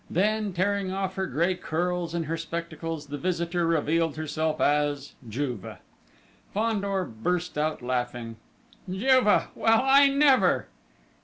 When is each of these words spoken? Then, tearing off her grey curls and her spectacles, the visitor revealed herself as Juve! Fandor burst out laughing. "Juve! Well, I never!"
Then, 0.09 0.51
tearing 0.53 0.91
off 0.91 1.13
her 1.13 1.27
grey 1.27 1.53
curls 1.53 2.15
and 2.15 2.25
her 2.25 2.35
spectacles, 2.35 3.05
the 3.05 3.19
visitor 3.19 3.67
revealed 3.67 4.17
herself 4.17 4.59
as 4.59 5.13
Juve! 5.29 5.77
Fandor 6.55 7.05
burst 7.05 7.55
out 7.55 7.83
laughing. 7.83 8.37
"Juve! 8.89 9.49
Well, 9.55 9.81
I 9.85 10.07
never!" 10.07 10.69